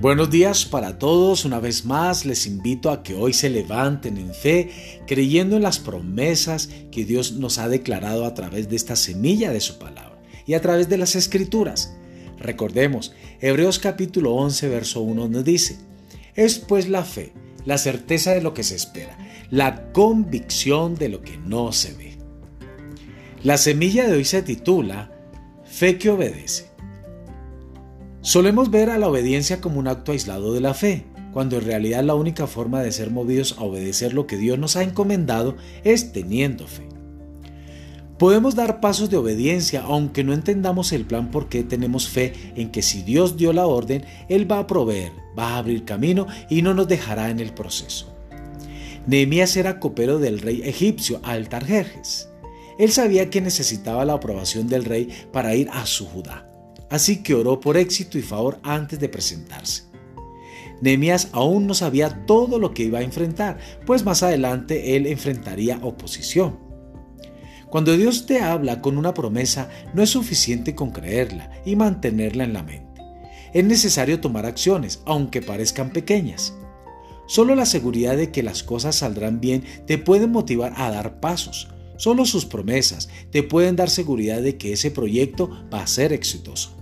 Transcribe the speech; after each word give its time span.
Buenos 0.00 0.30
días 0.30 0.64
para 0.64 0.98
todos. 0.98 1.44
Una 1.44 1.60
vez 1.60 1.84
más 1.84 2.24
les 2.24 2.46
invito 2.46 2.90
a 2.90 3.02
que 3.02 3.14
hoy 3.14 3.34
se 3.34 3.50
levanten 3.50 4.16
en 4.16 4.32
fe, 4.32 4.70
creyendo 5.06 5.56
en 5.56 5.62
las 5.62 5.78
promesas 5.78 6.70
que 6.90 7.04
Dios 7.04 7.32
nos 7.32 7.58
ha 7.58 7.68
declarado 7.68 8.24
a 8.24 8.32
través 8.32 8.70
de 8.70 8.76
esta 8.76 8.96
semilla 8.96 9.52
de 9.52 9.60
su 9.60 9.78
palabra 9.78 10.22
y 10.46 10.54
a 10.54 10.62
través 10.62 10.88
de 10.88 10.96
las 10.96 11.16
escrituras. 11.16 11.94
Recordemos, 12.38 13.12
Hebreos 13.42 13.78
capítulo 13.78 14.32
11, 14.36 14.70
verso 14.70 15.02
1 15.02 15.28
nos 15.28 15.44
dice, 15.44 15.76
es 16.34 16.58
pues 16.58 16.88
la 16.88 17.04
fe, 17.04 17.34
la 17.66 17.76
certeza 17.76 18.32
de 18.32 18.40
lo 18.40 18.54
que 18.54 18.62
se 18.62 18.76
espera, 18.76 19.18
la 19.50 19.92
convicción 19.92 20.94
de 20.94 21.10
lo 21.10 21.20
que 21.20 21.36
no 21.36 21.72
se 21.72 21.92
ve. 21.92 22.16
La 23.42 23.58
semilla 23.58 24.08
de 24.08 24.14
hoy 24.14 24.24
se 24.24 24.40
titula 24.40 25.12
Fe 25.66 25.98
que 25.98 26.08
obedece. 26.08 26.69
Solemos 28.22 28.70
ver 28.70 28.90
a 28.90 28.98
la 28.98 29.08
obediencia 29.08 29.62
como 29.62 29.78
un 29.78 29.88
acto 29.88 30.12
aislado 30.12 30.52
de 30.52 30.60
la 30.60 30.74
fe, 30.74 31.06
cuando 31.32 31.56
en 31.56 31.64
realidad 31.64 32.04
la 32.04 32.14
única 32.14 32.46
forma 32.46 32.82
de 32.82 32.92
ser 32.92 33.10
movidos 33.10 33.56
a 33.58 33.62
obedecer 33.62 34.12
lo 34.12 34.26
que 34.26 34.36
Dios 34.36 34.58
nos 34.58 34.76
ha 34.76 34.82
encomendado 34.82 35.56
es 35.84 36.12
teniendo 36.12 36.66
fe. 36.66 36.86
Podemos 38.18 38.54
dar 38.54 38.80
pasos 38.80 39.08
de 39.08 39.16
obediencia 39.16 39.80
aunque 39.86 40.22
no 40.22 40.34
entendamos 40.34 40.92
el 40.92 41.06
plan 41.06 41.30
porque 41.30 41.62
tenemos 41.62 42.10
fe 42.10 42.34
en 42.56 42.70
que 42.70 42.82
si 42.82 43.02
Dios 43.02 43.38
dio 43.38 43.54
la 43.54 43.66
orden, 43.66 44.04
Él 44.28 44.50
va 44.50 44.58
a 44.58 44.66
proveer, 44.66 45.12
va 45.38 45.54
a 45.54 45.56
abrir 45.56 45.86
camino 45.86 46.26
y 46.50 46.60
no 46.60 46.74
nos 46.74 46.88
dejará 46.88 47.30
en 47.30 47.40
el 47.40 47.54
proceso. 47.54 48.14
Nehemías 49.06 49.56
era 49.56 49.80
copero 49.80 50.18
del 50.18 50.40
rey 50.40 50.60
egipcio 50.62 51.20
Altarjerjes. 51.22 52.28
Él 52.78 52.92
sabía 52.92 53.30
que 53.30 53.40
necesitaba 53.40 54.04
la 54.04 54.12
aprobación 54.12 54.68
del 54.68 54.84
rey 54.84 55.08
para 55.32 55.54
ir 55.54 55.70
a 55.72 55.86
su 55.86 56.04
Judá 56.04 56.49
así 56.90 57.22
que 57.22 57.34
oró 57.34 57.60
por 57.60 57.76
éxito 57.76 58.18
y 58.18 58.22
favor 58.22 58.58
antes 58.62 58.98
de 58.98 59.08
presentarse. 59.08 59.84
Nehemías 60.80 61.28
aún 61.32 61.66
no 61.66 61.74
sabía 61.74 62.26
todo 62.26 62.58
lo 62.58 62.72
que 62.72 62.84
iba 62.84 63.00
a 63.00 63.02
enfrentar, 63.02 63.58
pues 63.86 64.04
más 64.04 64.22
adelante 64.22 64.96
él 64.96 65.06
enfrentaría 65.06 65.78
oposición. 65.82 66.58
Cuando 67.70 67.96
Dios 67.96 68.26
te 68.26 68.40
habla 68.40 68.80
con 68.80 68.98
una 68.98 69.14
promesa, 69.14 69.68
no 69.94 70.02
es 70.02 70.10
suficiente 70.10 70.74
con 70.74 70.90
creerla 70.90 71.50
y 71.64 71.76
mantenerla 71.76 72.44
en 72.44 72.52
la 72.52 72.62
mente. 72.62 73.02
Es 73.52 73.64
necesario 73.64 74.20
tomar 74.20 74.46
acciones, 74.46 75.02
aunque 75.06 75.42
parezcan 75.42 75.92
pequeñas. 75.92 76.54
Solo 77.26 77.54
la 77.54 77.66
seguridad 77.66 78.16
de 78.16 78.32
que 78.32 78.42
las 78.42 78.64
cosas 78.64 78.96
saldrán 78.96 79.40
bien 79.40 79.62
te 79.86 79.98
puede 79.98 80.26
motivar 80.26 80.72
a 80.76 80.90
dar 80.90 81.20
pasos. 81.20 81.68
Solo 81.96 82.24
sus 82.24 82.44
promesas 82.44 83.08
te 83.30 83.44
pueden 83.44 83.76
dar 83.76 83.90
seguridad 83.90 84.40
de 84.40 84.56
que 84.56 84.72
ese 84.72 84.90
proyecto 84.90 85.50
va 85.72 85.82
a 85.82 85.86
ser 85.86 86.12
exitoso. 86.12 86.79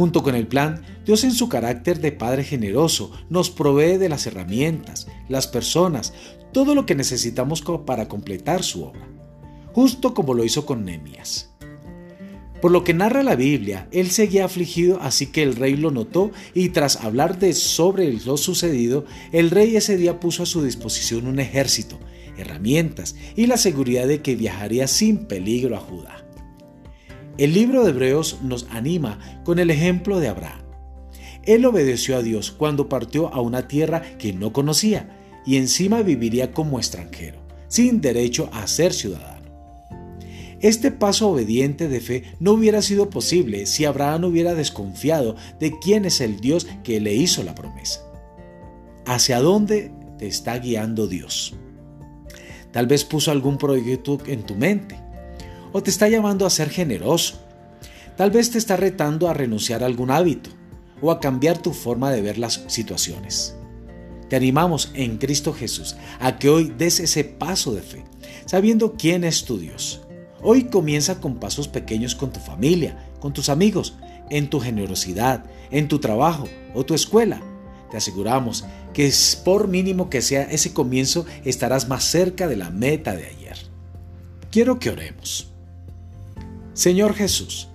Junto 0.00 0.22
con 0.22 0.34
el 0.34 0.46
plan, 0.46 0.80
Dios 1.04 1.24
en 1.24 1.32
su 1.32 1.50
carácter 1.50 2.00
de 2.00 2.10
Padre 2.10 2.42
generoso 2.42 3.12
nos 3.28 3.50
provee 3.50 3.98
de 3.98 4.08
las 4.08 4.26
herramientas, 4.26 5.06
las 5.28 5.46
personas, 5.46 6.14
todo 6.54 6.74
lo 6.74 6.86
que 6.86 6.94
necesitamos 6.94 7.62
para 7.84 8.08
completar 8.08 8.62
su 8.62 8.84
obra, 8.84 9.06
justo 9.74 10.14
como 10.14 10.32
lo 10.32 10.42
hizo 10.42 10.64
con 10.64 10.86
Nehemías. 10.86 11.50
Por 12.62 12.70
lo 12.70 12.82
que 12.82 12.94
narra 12.94 13.22
la 13.22 13.36
Biblia, 13.36 13.88
él 13.92 14.10
seguía 14.10 14.46
afligido, 14.46 14.98
así 15.02 15.26
que 15.26 15.42
el 15.42 15.54
rey 15.54 15.76
lo 15.76 15.90
notó 15.90 16.30
y 16.54 16.70
tras 16.70 16.96
hablar 17.04 17.38
de 17.38 17.52
sobre 17.52 18.10
lo 18.24 18.38
sucedido, 18.38 19.04
el 19.32 19.50
rey 19.50 19.76
ese 19.76 19.98
día 19.98 20.18
puso 20.18 20.44
a 20.44 20.46
su 20.46 20.64
disposición 20.64 21.26
un 21.26 21.40
ejército, 21.40 21.98
herramientas 22.38 23.16
y 23.36 23.48
la 23.48 23.58
seguridad 23.58 24.08
de 24.08 24.22
que 24.22 24.34
viajaría 24.34 24.86
sin 24.86 25.26
peligro 25.26 25.76
a 25.76 25.80
Judá. 25.80 26.29
El 27.38 27.54
libro 27.54 27.84
de 27.84 27.90
Hebreos 27.90 28.38
nos 28.42 28.66
anima 28.70 29.18
con 29.44 29.58
el 29.58 29.70
ejemplo 29.70 30.20
de 30.20 30.28
Abraham. 30.28 30.62
Él 31.44 31.64
obedeció 31.64 32.16
a 32.16 32.22
Dios 32.22 32.50
cuando 32.50 32.88
partió 32.88 33.32
a 33.32 33.40
una 33.40 33.66
tierra 33.66 34.02
que 34.18 34.32
no 34.32 34.52
conocía 34.52 35.16
y 35.46 35.56
encima 35.56 36.02
viviría 36.02 36.52
como 36.52 36.78
extranjero, 36.78 37.38
sin 37.68 38.00
derecho 38.00 38.50
a 38.52 38.66
ser 38.66 38.92
ciudadano. 38.92 39.40
Este 40.60 40.90
paso 40.90 41.30
obediente 41.30 41.88
de 41.88 42.00
fe 42.00 42.24
no 42.38 42.52
hubiera 42.52 42.82
sido 42.82 43.08
posible 43.08 43.64
si 43.64 43.86
Abraham 43.86 44.24
hubiera 44.24 44.54
desconfiado 44.54 45.36
de 45.58 45.72
quién 45.80 46.04
es 46.04 46.20
el 46.20 46.40
Dios 46.40 46.66
que 46.84 47.00
le 47.00 47.14
hizo 47.14 47.42
la 47.42 47.54
promesa. 47.54 48.00
¿Hacia 49.06 49.40
dónde 49.40 49.90
te 50.18 50.26
está 50.26 50.58
guiando 50.58 51.06
Dios? 51.06 51.54
Tal 52.72 52.86
vez 52.86 53.04
puso 53.04 53.30
algún 53.30 53.56
proyecto 53.56 54.18
en 54.26 54.42
tu 54.42 54.54
mente 54.54 55.09
o 55.72 55.82
te 55.82 55.90
está 55.90 56.08
llamando 56.08 56.46
a 56.46 56.50
ser 56.50 56.70
generoso. 56.70 57.40
Tal 58.16 58.30
vez 58.30 58.50
te 58.50 58.58
está 58.58 58.76
retando 58.76 59.28
a 59.28 59.34
renunciar 59.34 59.82
a 59.82 59.86
algún 59.86 60.10
hábito 60.10 60.50
o 61.00 61.10
a 61.10 61.20
cambiar 61.20 61.58
tu 61.58 61.72
forma 61.72 62.10
de 62.10 62.22
ver 62.22 62.38
las 62.38 62.64
situaciones. 62.66 63.56
Te 64.28 64.36
animamos 64.36 64.90
en 64.94 65.18
Cristo 65.18 65.52
Jesús 65.52 65.96
a 66.20 66.38
que 66.38 66.48
hoy 66.48 66.72
des 66.76 67.00
ese 67.00 67.24
paso 67.24 67.74
de 67.74 67.82
fe, 67.82 68.04
sabiendo 68.46 68.94
quién 68.96 69.24
es 69.24 69.44
tu 69.44 69.58
Dios. 69.58 70.02
Hoy 70.42 70.64
comienza 70.64 71.20
con 71.20 71.40
pasos 71.40 71.68
pequeños 71.68 72.14
con 72.14 72.32
tu 72.32 72.40
familia, 72.40 73.10
con 73.18 73.32
tus 73.32 73.48
amigos, 73.48 73.96
en 74.30 74.48
tu 74.48 74.60
generosidad, 74.60 75.44
en 75.70 75.88
tu 75.88 75.98
trabajo 75.98 76.48
o 76.74 76.86
tu 76.86 76.94
escuela. 76.94 77.42
Te 77.90 77.96
aseguramos 77.96 78.64
que 78.92 79.12
por 79.44 79.66
mínimo 79.66 80.08
que 80.08 80.22
sea 80.22 80.42
ese 80.44 80.72
comienzo 80.72 81.26
estarás 81.44 81.88
más 81.88 82.04
cerca 82.04 82.46
de 82.46 82.56
la 82.56 82.70
meta 82.70 83.16
de 83.16 83.26
ayer. 83.26 83.56
Quiero 84.50 84.78
que 84.78 84.90
oremos. 84.90 85.49
Señor 86.80 87.12
Jesús, 87.12 87.68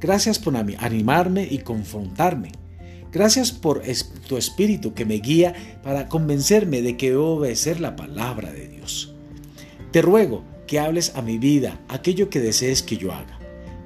gracias 0.00 0.38
por 0.38 0.56
animarme 0.56 1.48
y 1.50 1.58
confrontarme. 1.58 2.52
Gracias 3.10 3.50
por 3.50 3.82
tu 4.28 4.36
espíritu 4.36 4.94
que 4.94 5.04
me 5.04 5.16
guía 5.16 5.80
para 5.82 6.08
convencerme 6.08 6.80
de 6.80 6.96
que 6.96 7.10
debo 7.10 7.38
obedecer 7.38 7.80
la 7.80 7.96
palabra 7.96 8.52
de 8.52 8.68
Dios. 8.68 9.16
Te 9.90 10.00
ruego 10.00 10.44
que 10.68 10.78
hables 10.78 11.16
a 11.16 11.22
mi 11.22 11.38
vida 11.38 11.80
aquello 11.88 12.30
que 12.30 12.38
desees 12.38 12.84
que 12.84 12.96
yo 12.96 13.10
haga. 13.10 13.36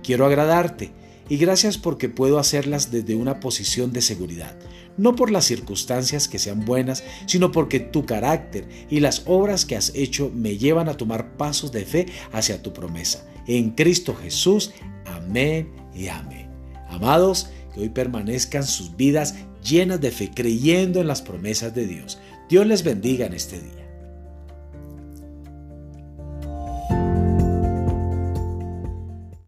Quiero 0.03 0.27
agradarte 0.27 0.91
y 1.31 1.39
gracias 1.39 1.79
porque 1.79 2.11
puedo 2.11 2.39
hacerlas 2.39 2.91
desde 2.91 3.17
una 3.17 3.41
posición 3.41 3.95
de 3.95 4.03
seguridad, 4.03 4.59
no 4.99 5.17
por 5.17 5.31
las 5.31 5.47
circunstancias 5.47 6.29
que 6.29 6.39
sean 6.39 6.67
buenas, 6.67 7.03
sino 7.25 7.51
porque 7.51 7.81
tu 7.81 8.05
carácter 8.05 8.69
y 8.91 9.01
las 9.01 9.23
obras 9.25 9.65
que 9.65 9.77
has 9.77 9.93
hecho 9.95 10.31
me 10.35 10.59
llevan 10.59 10.91
a 10.91 10.99
tomar 10.99 11.39
pasos 11.39 11.73
de 11.73 11.87
fe 11.87 12.07
hacia 12.31 12.63
tu 12.63 12.75
promesa 12.75 13.25
en 13.47 13.71
Cristo 13.71 14.15
Jesús. 14.15 14.73
Amén 15.05 15.73
y 15.95 16.09
amén. 16.09 16.51
Amados, 16.89 17.51
que 17.75 17.81
hoy 17.81 17.89
permanezcan 17.89 18.65
sus 18.65 18.97
vidas 18.97 19.35
llenas 19.63 20.01
de 20.01 20.11
fe, 20.11 20.31
creyendo 20.35 21.01
en 21.01 21.09
las 21.09 21.23
promesas 21.23 21.75
de 21.75 21.87
Dios. 21.87 22.19
Dios 22.49 22.67
les 22.67 22.85
bendiga 22.85 23.27
en 23.27 23.35
este 23.35 23.61
día. 23.61 23.86